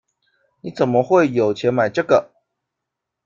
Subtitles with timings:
[0.61, 2.31] 你怎么会有钱买这个？